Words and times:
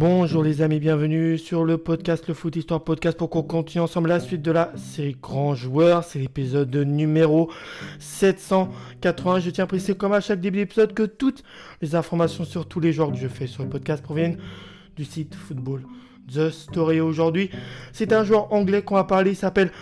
Bonjour 0.00 0.44
les 0.44 0.62
amis, 0.62 0.78
bienvenue 0.78 1.38
sur 1.38 1.64
le 1.64 1.76
podcast 1.76 2.28
Le 2.28 2.34
Foot 2.34 2.54
Histoire 2.54 2.84
Podcast 2.84 3.18
pour 3.18 3.30
qu'on 3.30 3.42
continue 3.42 3.82
ensemble 3.82 4.10
la 4.10 4.20
suite 4.20 4.42
de 4.42 4.52
la 4.52 4.70
série 4.76 5.16
Grand 5.20 5.56
Joueur. 5.56 6.04
C'est 6.04 6.20
l'épisode 6.20 6.72
numéro 6.76 7.50
780. 7.98 9.40
Je 9.40 9.50
tiens 9.50 9.64
à 9.64 9.66
préciser 9.66 9.96
comme 9.96 10.12
à 10.12 10.20
chaque 10.20 10.40
début 10.40 10.58
d'épisode 10.58 10.94
que 10.94 11.02
toutes 11.02 11.42
les 11.82 11.96
informations 11.96 12.44
sur 12.44 12.68
tous 12.68 12.78
les 12.78 12.92
joueurs 12.92 13.10
que 13.10 13.18
je 13.18 13.26
fais 13.26 13.48
sur 13.48 13.64
le 13.64 13.70
podcast 13.70 14.00
proviennent 14.04 14.38
du 14.96 15.04
site 15.04 15.34
Football 15.34 15.82
The 16.32 16.50
Story. 16.50 17.00
Aujourd'hui, 17.00 17.50
c'est 17.92 18.12
un 18.12 18.22
joueur 18.22 18.52
anglais 18.52 18.82
qu'on 18.82 18.94
va 18.94 19.02
parler, 19.02 19.32
il 19.32 19.36
s'appelle 19.36 19.72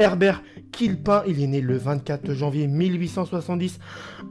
Herbert 0.00 0.42
Kilpin. 0.72 1.22
Il 1.26 1.42
est 1.42 1.46
né 1.46 1.60
le 1.60 1.76
24 1.76 2.32
janvier 2.32 2.66
1870 2.66 3.78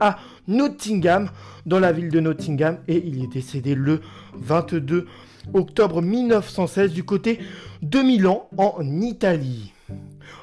à 0.00 0.18
Nottingham, 0.48 1.30
dans 1.64 1.78
la 1.78 1.92
ville 1.92 2.10
de 2.10 2.20
Nottingham, 2.20 2.78
et 2.88 3.02
il 3.06 3.22
est 3.22 3.32
décédé 3.32 3.74
le 3.74 4.00
22 4.34 5.06
octobre 5.54 6.02
1916 6.02 6.92
du 6.92 7.04
côté 7.04 7.38
de 7.82 8.00
Milan 8.00 8.48
en 8.58 9.00
Italie. 9.00 9.72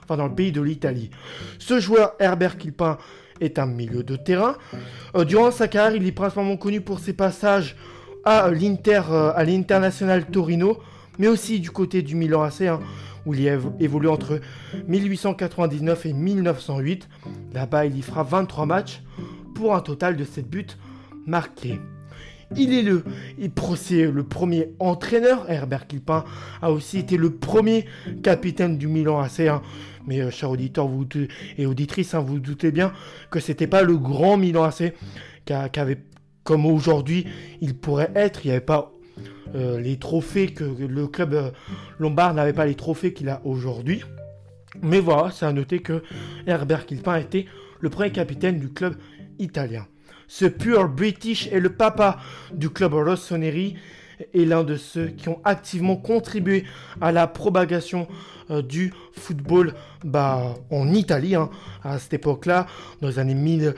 Enfin, 0.03 0.17
dans 0.17 0.27
le 0.27 0.35
pays 0.35 0.51
de 0.51 0.61
l'Italie. 0.61 1.11
Ce 1.59 1.79
joueur, 1.79 2.13
Herbert 2.19 2.57
Kilpin, 2.57 2.97
est 3.39 3.59
un 3.59 3.65
milieu 3.67 4.03
de 4.03 4.15
terrain. 4.15 4.55
Euh, 5.15 5.23
durant 5.23 5.51
sa 5.51 5.67
carrière, 5.67 5.95
il 5.95 6.07
est 6.07 6.11
principalement 6.11 6.57
connu 6.57 6.81
pour 6.81 6.99
ses 6.99 7.13
passages 7.13 7.75
à 8.23 8.47
euh, 8.47 9.31
à 9.35 9.43
l'International 9.43 10.25
Torino, 10.25 10.79
mais 11.19 11.27
aussi 11.27 11.59
du 11.59 11.71
côté 11.71 12.01
du 12.01 12.15
Milan 12.15 12.43
AC, 12.43 12.61
hein, 12.61 12.79
où 13.25 13.33
il 13.33 13.47
a 13.49 13.57
évolué 13.79 14.09
entre 14.09 14.39
1899 14.87 16.05
et 16.05 16.13
1908. 16.13 17.09
Là-bas, 17.53 17.85
il 17.85 17.97
y 17.97 18.01
fera 18.01 18.23
23 18.23 18.65
matchs 18.65 19.01
pour 19.55 19.75
un 19.75 19.81
total 19.81 20.15
de 20.15 20.23
7 20.23 20.49
buts 20.49 20.65
marqués. 21.25 21.79
Il 22.55 22.73
est 22.73 22.83
le, 22.83 23.03
le 23.37 24.23
premier 24.23 24.69
entraîneur. 24.79 25.49
Herbert 25.49 25.87
Kilpin 25.87 26.23
a 26.61 26.71
aussi 26.71 26.99
été 26.99 27.17
le 27.17 27.31
premier 27.31 27.85
capitaine 28.23 28.77
du 28.77 28.87
Milan 28.87 29.19
AC. 29.19 29.41
Hein. 29.41 29.61
Mais 30.07 30.21
euh, 30.21 30.31
chers 30.31 30.51
auditeurs 30.51 30.89
et 31.57 31.65
auditrices, 31.65 32.13
hein, 32.13 32.19
vous, 32.19 32.39
doutez 32.39 32.71
bien 32.71 32.93
que 33.29 33.41
c'était 33.41 33.67
pas 33.67 33.83
le 33.83 33.97
grand 33.97 34.37
Milan 34.37 34.63
AC 34.63 34.93
comme 36.43 36.65
aujourd'hui, 36.65 37.27
il 37.61 37.75
pourrait 37.75 38.11
être. 38.15 38.45
Il 38.45 38.47
n'y 38.47 38.51
avait 38.51 38.65
pas 38.65 38.93
euh, 39.55 39.79
les 39.79 39.97
trophées 39.97 40.47
que 40.47 40.63
le 40.63 41.07
club 41.07 41.33
euh, 41.33 41.51
lombard 41.99 42.33
n'avait 42.33 42.53
pas 42.53 42.65
les 42.65 42.75
trophées 42.75 43.13
qu'il 43.13 43.29
a 43.29 43.41
aujourd'hui. 43.45 44.03
Mais 44.81 44.99
voilà, 44.99 45.31
c'est 45.31 45.45
à 45.45 45.53
noter 45.53 45.79
que 45.79 46.03
Herbert 46.45 46.85
Kilpin 46.85 47.13
a 47.13 47.19
été 47.19 47.47
le 47.79 47.89
premier 47.89 48.11
capitaine 48.11 48.59
du 48.59 48.69
club 48.69 48.95
italien. 49.39 49.85
Ce 50.27 50.45
pur 50.45 50.89
British 50.89 51.47
est 51.47 51.59
le 51.59 51.69
papa 51.69 52.19
du 52.53 52.69
club 52.69 52.93
Rossoneri 52.93 53.75
et 54.33 54.45
l'un 54.45 54.63
de 54.63 54.75
ceux 54.75 55.07
qui 55.07 55.29
ont 55.29 55.39
activement 55.43 55.95
contribué 55.95 56.65
à 57.01 57.11
la 57.11 57.27
propagation 57.27 58.07
euh, 58.49 58.61
du 58.61 58.93
football 59.13 59.73
bah, 60.03 60.55
en 60.69 60.93
Italie 60.93 61.35
hein, 61.35 61.49
à 61.83 61.99
cette 61.99 62.13
époque-là, 62.13 62.67
dans 63.01 63.07
les 63.07 63.19
années 63.19 63.35
1000, 63.35 63.73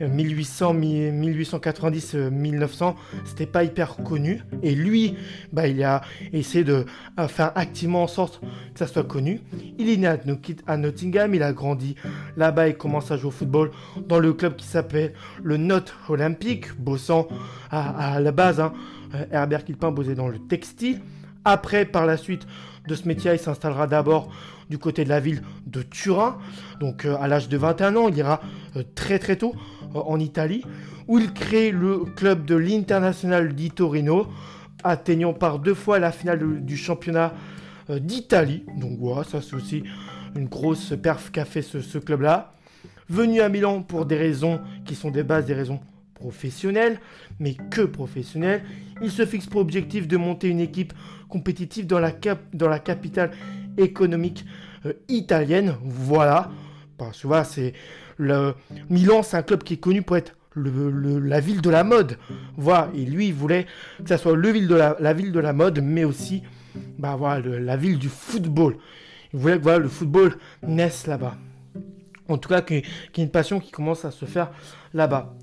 1800, 0.00 0.74
1890, 0.74 2.14
1900, 2.14 2.96
c'était 3.24 3.46
pas 3.46 3.64
hyper 3.64 3.96
connu. 3.96 4.42
Et 4.62 4.74
lui, 4.74 5.16
bah, 5.52 5.68
il 5.68 5.82
a 5.82 6.02
essayé 6.32 6.64
de 6.64 6.84
faire 7.28 7.52
activement 7.54 8.02
en 8.02 8.06
sorte 8.06 8.40
que 8.72 8.78
ça 8.78 8.86
soit 8.86 9.04
connu. 9.04 9.40
Il 9.78 9.88
est 9.88 9.96
né 9.96 10.06
à 10.66 10.76
Nottingham, 10.76 11.34
il 11.34 11.42
a 11.42 11.52
grandi 11.52 11.96
là-bas, 12.36 12.68
il 12.68 12.76
commence 12.76 13.10
à 13.10 13.16
jouer 13.16 13.28
au 13.28 13.32
football 13.32 13.70
dans 14.06 14.18
le 14.18 14.32
club 14.32 14.56
qui 14.56 14.66
s'appelle 14.66 15.12
le 15.42 15.56
Not 15.56 15.84
Olympique, 16.08 16.78
bossant 16.78 17.28
à, 17.70 18.20
la 18.20 18.32
base. 18.32 18.60
Hein. 18.60 18.72
Euh, 19.14 19.24
Herbert 19.30 19.64
Kilpin 19.64 19.90
bossait 19.90 20.14
dans 20.14 20.28
le 20.28 20.38
textile. 20.38 21.00
Après, 21.44 21.84
par 21.84 22.06
la 22.06 22.16
suite 22.16 22.46
de 22.88 22.94
ce 22.94 23.06
métier, 23.06 23.32
il 23.32 23.38
s'installera 23.38 23.86
d'abord 23.86 24.30
du 24.68 24.78
côté 24.78 25.04
de 25.04 25.08
la 25.08 25.20
ville 25.20 25.42
de 25.66 25.82
Turin. 25.82 26.38
Donc 26.80 27.04
euh, 27.04 27.16
à 27.20 27.28
l'âge 27.28 27.48
de 27.48 27.56
21 27.56 27.96
ans, 27.96 28.08
il 28.08 28.16
ira 28.16 28.40
euh, 28.76 28.82
très 28.94 29.18
très 29.18 29.36
tôt 29.36 29.54
euh, 29.54 29.75
en 29.96 30.20
Italie, 30.20 30.62
où 31.08 31.18
il 31.18 31.32
crée 31.32 31.70
le 31.70 32.04
club 32.16 32.44
de 32.44 32.54
l'International 32.54 33.54
di 33.54 33.70
Torino, 33.70 34.26
atteignant 34.84 35.32
par 35.32 35.58
deux 35.58 35.74
fois 35.74 35.98
la 35.98 36.12
finale 36.12 36.64
du 36.64 36.76
championnat 36.76 37.34
d'Italie. 37.88 38.64
Donc 38.76 38.98
voilà, 38.98 39.24
ça 39.24 39.40
c'est 39.40 39.54
aussi 39.54 39.84
une 40.36 40.46
grosse 40.46 40.94
perf 41.02 41.30
qu'a 41.30 41.44
fait 41.44 41.62
ce, 41.62 41.98
club-là. 41.98 42.52
Venu 43.08 43.40
à 43.40 43.48
Milan 43.48 43.82
pour 43.82 44.06
des 44.06 44.16
raisons 44.16 44.60
qui 44.84 44.94
sont 44.94 45.10
des 45.10 45.22
bases, 45.22 45.46
des 45.46 45.54
raisons 45.54 45.80
professionnelles, 46.14 47.00
mais 47.38 47.54
que 47.70 47.82
professionnelles, 47.82 48.62
il 49.02 49.10
se 49.10 49.24
fixe 49.26 49.46
pour 49.46 49.60
objectif 49.60 50.08
de 50.08 50.16
monter 50.16 50.48
une 50.48 50.60
équipe 50.60 50.92
compétitive 51.28 51.86
dans 51.86 52.00
la, 52.00 52.10
cap 52.10 52.40
dans 52.54 52.68
la 52.68 52.78
capitale 52.78 53.30
économique 53.76 54.44
euh, 54.86 54.92
italienne. 55.08 55.76
Voilà. 55.82 56.50
Parce 56.96 57.20
que 57.20 57.26
voilà, 57.26 57.44
c'est 57.44 57.74
Milan, 58.18 59.22
c'est 59.22 59.36
un 59.36 59.42
club 59.42 59.62
qui 59.62 59.74
est 59.74 59.78
connu 59.78 60.02
pour 60.02 60.16
être 60.16 60.34
la 60.56 61.40
ville 61.40 61.60
de 61.60 61.70
la 61.70 61.84
mode. 61.84 62.18
Voilà. 62.56 62.90
Et 62.94 63.04
lui, 63.04 63.28
il 63.28 63.34
voulait 63.34 63.66
que 64.02 64.08
ça 64.08 64.18
soit 64.18 64.36
la, 64.36 65.12
ville 65.12 65.32
de 65.32 65.40
la 65.40 65.52
mode, 65.52 65.80
mais 65.82 66.04
aussi 66.04 66.42
bah, 66.98 67.16
voilà, 67.16 67.58
la 67.58 67.76
ville 67.76 67.98
du 67.98 68.08
football. 68.08 68.76
Il 69.32 69.40
voulait 69.40 69.58
que 69.58 69.62
voilà, 69.62 69.78
le 69.78 69.88
football 69.88 70.36
naisse 70.62 71.06
là-bas. 71.06 71.36
En 72.28 72.38
tout 72.38 72.48
cas, 72.48 72.62
qu'il 72.62 72.78
y 72.78 72.80
ait 72.80 73.22
une 73.22 73.30
passion 73.30 73.60
qui 73.60 73.70
commence 73.70 74.04
à 74.04 74.10
se 74.10 74.24
faire 74.24 74.50
là-bas. 74.94 75.34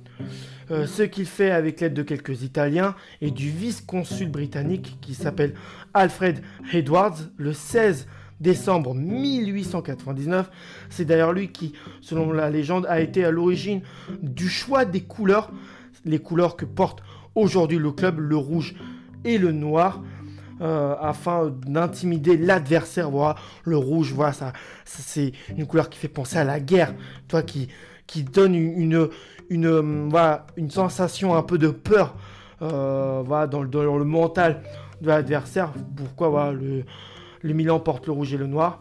Euh, 0.71 0.87
ce 0.87 1.03
qu'il 1.03 1.25
fait 1.25 1.51
avec 1.51 1.81
l'aide 1.81 1.93
de 1.93 2.03
quelques 2.03 2.43
Italiens 2.43 2.95
et 3.21 3.31
du 3.31 3.49
vice-consul 3.49 4.29
britannique 4.29 4.97
qui 5.01 5.13
s'appelle 5.13 5.53
Alfred 5.93 6.41
Edwards 6.71 7.17
le 7.37 7.53
16 7.53 8.07
décembre 8.43 8.93
1899. 8.93 10.51
C'est 10.89 11.05
d'ailleurs 11.05 11.33
lui 11.33 11.51
qui, 11.51 11.73
selon 12.01 12.31
la 12.31 12.51
légende, 12.51 12.85
a 12.87 13.01
été 13.01 13.25
à 13.25 13.31
l'origine 13.31 13.81
du 14.21 14.49
choix 14.49 14.85
des 14.85 15.01
couleurs, 15.01 15.51
les 16.05 16.19
couleurs 16.19 16.55
que 16.55 16.65
porte 16.65 17.01
aujourd'hui 17.33 17.79
le 17.79 17.91
club, 17.91 18.19
le 18.19 18.37
rouge 18.37 18.75
et 19.25 19.39
le 19.39 19.51
noir. 19.51 20.03
Euh, 20.61 20.95
afin 21.01 21.51
d'intimider 21.65 22.37
l'adversaire. 22.37 23.09
Voilà, 23.09 23.35
le 23.63 23.75
rouge, 23.75 24.13
voilà, 24.13 24.33
c'est 24.85 25.31
une 25.57 25.65
couleur 25.65 25.89
qui 25.89 25.97
fait 25.97 26.07
penser 26.07 26.37
à 26.37 26.43
la 26.43 26.59
guerre, 26.59 26.93
toi, 27.27 27.41
qui, 27.41 27.69
qui 28.05 28.23
donne 28.23 28.53
une, 28.53 29.09
sensation 30.69 31.35
un 31.35 31.41
peu 31.41 31.57
de 31.57 31.69
peur 31.69 32.15
euh, 32.61 33.23
dans, 33.47 33.63
le, 33.63 33.67
dans 33.67 33.97
le 33.97 34.05
mental 34.05 34.61
de 35.01 35.07
l'adversaire. 35.07 35.73
Pourquoi 35.97 36.29
voilà, 36.29 36.51
le, 36.53 36.85
le 37.43 37.53
Milan 37.53 37.79
porte 37.79 38.07
le 38.07 38.13
rouge 38.13 38.33
et 38.33 38.37
le 38.37 38.47
noir. 38.47 38.79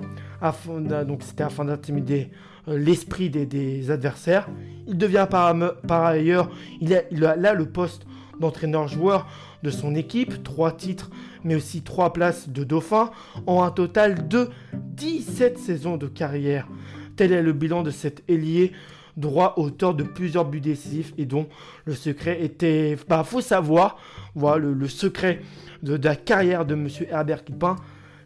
donc 1.06 1.22
c'était 1.22 1.44
afin 1.44 1.66
d'intimider 1.66 2.30
euh, 2.68 2.78
l'esprit 2.78 3.28
des, 3.28 3.90
adversaires. 3.90 4.48
Il 4.86 4.96
devient 4.96 5.26
par, 5.28 6.06
ailleurs, 6.06 6.48
il 6.80 6.94
a, 6.94 7.36
là 7.36 7.54
le 7.54 7.66
poste 7.66 8.06
d'entraîneur-joueur 8.40 9.26
de 9.62 9.70
son 9.70 9.94
équipe, 9.94 10.42
trois 10.42 10.72
titres, 10.72 11.10
mais 11.44 11.54
aussi 11.54 11.82
trois 11.82 12.12
places 12.12 12.48
de 12.48 12.64
dauphin, 12.64 13.10
en 13.46 13.62
un 13.62 13.70
total 13.70 14.28
de 14.28 14.48
17 14.72 15.58
saisons 15.58 15.96
de 15.96 16.06
carrière. 16.06 16.68
Tel 17.16 17.32
est 17.32 17.42
le 17.42 17.52
bilan 17.52 17.82
de 17.82 17.90
cet 17.90 18.22
ailier 18.28 18.72
droit 19.16 19.54
auteur 19.56 19.94
de 19.94 20.04
plusieurs 20.04 20.46
buts 20.46 20.60
décisifs 20.60 21.12
et 21.18 21.26
dont 21.26 21.46
le 21.84 21.94
secret 21.94 22.42
était... 22.42 22.96
Bah, 23.08 23.24
faut 23.24 23.40
savoir, 23.40 23.98
voilà, 24.34 24.58
le, 24.58 24.88
secret 24.88 25.40
de, 25.82 25.98
la 26.02 26.16
carrière 26.16 26.64
de 26.64 26.74
M. 26.74 26.88
Herbert 27.10 27.44
Kipin, 27.44 27.76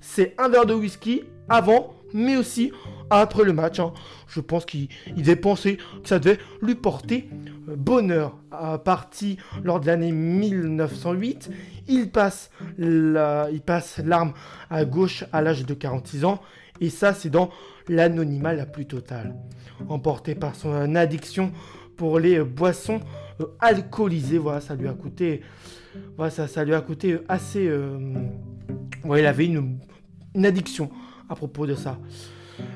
c'est 0.06 0.34
un 0.38 0.48
verre 0.48 0.66
de 0.66 0.74
whisky 0.74 1.24
avant, 1.48 1.94
mais 2.14 2.36
aussi 2.36 2.72
après 3.10 3.44
le 3.44 3.52
match. 3.52 3.80
Hein. 3.80 3.92
Je 4.28 4.40
pense 4.40 4.64
qu'il 4.64 4.88
devait 5.16 5.36
penser 5.36 5.76
que 5.76 6.08
ça 6.08 6.18
devait 6.18 6.38
lui 6.62 6.74
porter 6.74 7.28
euh, 7.68 7.76
bonheur. 7.76 8.38
Parti 8.84 9.36
lors 9.64 9.80
de 9.80 9.86
l'année 9.86 10.12
1908, 10.12 11.50
il 11.88 12.10
passe 12.10 12.50
l'arme 12.78 14.32
à 14.70 14.84
gauche 14.86 15.24
à 15.32 15.42
l'âge 15.42 15.66
de 15.66 15.74
46 15.74 16.24
ans. 16.24 16.40
Et 16.80 16.88
ça, 16.88 17.12
c'est 17.12 17.28
dans 17.28 17.50
l'anonymat 17.88 18.54
la 18.54 18.64
plus 18.64 18.86
totale. 18.86 19.34
Emporté 19.88 20.34
par 20.34 20.54
son 20.54 20.94
addiction 20.94 21.52
pour 21.98 22.18
les 22.18 22.40
boissons 22.42 23.00
euh, 23.40 23.46
alcoolisées, 23.60 24.38
voilà, 24.38 24.60
ça 24.60 24.74
lui 24.74 24.88
a 24.88 24.92
coûté, 24.94 25.42
voilà, 26.16 26.30
ça, 26.30 26.48
ça 26.48 26.64
lui 26.64 26.74
a 26.74 26.80
coûté 26.80 27.18
assez. 27.28 27.66
Euh, 27.66 27.98
il 29.04 29.26
avait 29.26 29.46
une 29.46 29.78
addiction 30.44 30.90
à 31.28 31.34
propos 31.34 31.66
de 31.66 31.74
ça. 31.74 31.98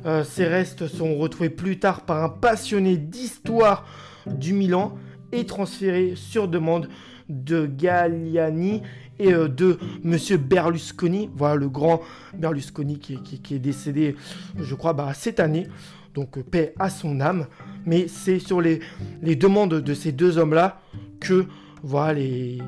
Euh, 0.06 0.24
ces 0.24 0.46
restes 0.46 0.88
sont 0.88 1.16
retrouvés 1.16 1.50
plus 1.50 1.78
tard 1.78 2.02
par 2.02 2.22
un 2.22 2.28
passionné 2.28 2.96
d'histoire 2.96 3.86
du 4.26 4.52
Milan 4.52 4.96
et 5.32 5.46
transférés 5.46 6.14
sur 6.16 6.48
demande 6.48 6.88
de 7.28 7.66
Galliani 7.66 8.82
et 9.18 9.32
euh, 9.32 9.48
de 9.48 9.78
Monsieur 10.02 10.36
Berlusconi. 10.36 11.30
Voilà 11.34 11.56
le 11.56 11.68
grand 11.68 12.02
Berlusconi 12.34 12.98
qui, 12.98 13.54
est 13.54 13.58
décédé, 13.58 14.16
je 14.58 14.74
crois, 14.74 14.92
bah, 14.92 15.12
cette 15.14 15.40
année. 15.40 15.66
Donc 16.14 16.38
euh, 16.38 16.42
paix 16.42 16.74
à 16.78 16.90
son 16.90 17.20
âme. 17.20 17.46
Mais 17.86 18.08
c'est 18.08 18.38
sur 18.38 18.60
les, 18.60 18.80
demandes 19.22 19.74
de 19.74 19.94
ces 19.94 20.12
deux 20.12 20.38
hommes-là 20.38 20.80
que 21.20 21.46
voilà, 21.82 22.14
les, 22.14 22.60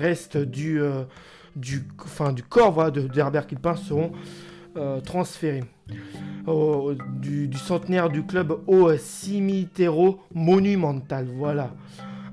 restes 0.00 0.36
du, 0.36 0.80
du, 1.56 1.82
enfin, 2.04 2.32
du 2.32 2.42
corps 2.42 2.72
voilà, 2.72 2.90
de, 2.90 3.02
d'Herbert 3.08 3.46
Kilpin 3.46 3.74
seront 3.74 4.12
euh, 4.76 5.00
transférés 5.00 5.64
du 7.20 7.56
centenaire 7.56 8.08
du 8.08 8.24
club 8.24 8.60
au 8.68 8.96
Cimitero 8.96 10.20
Monumental. 10.32 11.26
Voilà. 11.34 11.74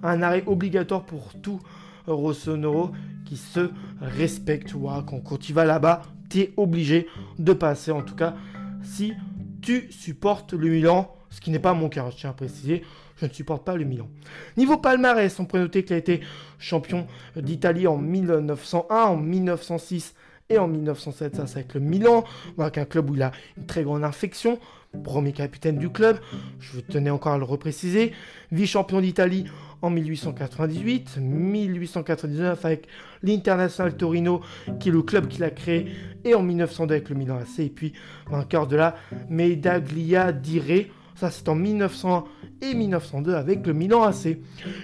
Un 0.04 0.22
arrêt 0.22 0.44
obligatoire 0.46 1.04
pour 1.04 1.34
tout 1.42 1.60
Rossonero 2.06 2.92
qui 3.26 3.38
se 3.38 3.72
respecte. 4.02 4.74
Voilà, 4.74 5.04
quand, 5.08 5.20
quand 5.20 5.38
tu 5.40 5.54
vas 5.54 5.66
là-bas, 5.66 6.04
tu 6.30 6.42
es 6.42 6.54
obligé 6.58 7.08
de 7.40 7.54
passer. 7.54 7.92
En 7.92 8.02
tout 8.02 8.16
cas, 8.16 8.36
si 8.84 9.14
tu 9.62 9.92
supportes 9.92 10.54
le 10.54 10.70
Milan, 10.70 11.16
ce 11.34 11.42
qui 11.42 11.50
n'est 11.50 11.60
pas 11.60 11.74
mon 11.74 11.90
cas, 11.90 12.08
je 12.12 12.18
tiens 12.18 12.30
à 12.30 12.34
préciser, 12.34 12.84
je 13.18 13.26
ne 13.26 13.34
supporte 13.34 13.66
pas 13.66 13.76
le 13.76 13.86
Milan. 13.86 14.08
Niveau 14.56 14.78
palmarès, 14.78 15.40
on 15.40 15.46
peut 15.46 15.58
noter 15.58 15.84
qu'il 15.84 15.96
a 15.96 15.98
été 15.98 16.22
champion 16.60 17.08
d'Italie 17.36 17.88
en 17.88 17.98
1901, 17.98 18.96
en 18.96 19.18
1906 19.18 20.14
et 20.50 20.60
en 20.60 20.68
1907, 20.68 21.36
ça 21.36 21.48
c'est 21.48 21.60
avec 21.60 21.74
le 21.74 21.80
Milan, 21.80 22.24
avec 22.60 22.78
un 22.78 22.86
club 22.86 23.10
où 23.10 23.16
il 23.16 23.24
a 23.24 23.32
une 23.58 23.66
très 23.66 23.82
grande 23.82 24.04
infection, 24.04 24.60
premier 25.04 25.32
capitaine 25.32 25.80
du 25.80 25.90
club, 25.90 26.20
je 26.60 26.80
tenais 26.80 27.10
encore 27.10 27.34
à 27.34 27.38
le 27.40 27.46
repréciser, 27.46 28.14
vice-champion 28.52 29.02
d'Italie 29.02 29.46
en 29.82 29.90
1898, 29.90 31.18
1899 31.18 32.64
avec 32.64 32.88
l'International 33.24 33.98
Torino, 33.98 34.42
qui 34.80 34.90
est 34.90 34.92
le 34.92 35.02
club 35.02 35.28
qu'il 35.28 35.44
a 35.44 35.50
créé, 35.50 35.88
et 36.24 36.36
en 36.36 36.44
1902 36.44 36.94
avec 36.94 37.10
le 37.10 37.16
Milan 37.16 37.38
AC, 37.38 37.60
et 37.60 37.70
puis 37.70 37.94
vainqueur 38.30 38.68
de 38.68 38.76
la 38.76 38.96
Medaglia 39.30 40.32
d'Ire, 40.32 40.86
ça 41.16 41.32
c'est 41.32 41.48
en 41.50 41.56
1901 41.56 42.24
et 42.62 42.74
1902 42.74 43.34
avec 43.34 43.66
le 43.66 43.74
Milan 43.74 44.04
AC. 44.04 44.38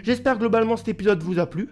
J'espère 0.04 0.38
globalement 0.38 0.78
cet 0.78 0.90
épisode 0.90 1.22
vous 1.24 1.40
a 1.40 1.46
plu. 1.46 1.70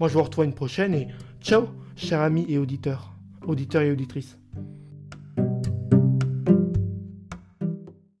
Moi 0.00 0.08
je 0.08 0.14
vous 0.14 0.22
retrouve 0.22 0.42
à 0.42 0.46
une 0.46 0.54
prochaine 0.54 0.94
et 0.94 1.08
ciao, 1.40 1.68
chers 1.96 2.20
amis 2.20 2.46
et 2.48 2.58
auditeurs, 2.58 3.12
auditeurs 3.46 3.82
et 3.82 3.90
auditrices. 3.90 4.38